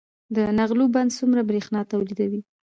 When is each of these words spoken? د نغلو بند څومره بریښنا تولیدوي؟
د 0.35 0.37
نغلو 0.57 0.85
بند 0.95 1.09
څومره 1.17 1.41
بریښنا 1.49 1.81
تولیدوي؟ 1.91 2.41